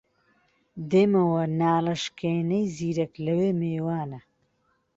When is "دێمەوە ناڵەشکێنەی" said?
0.89-2.71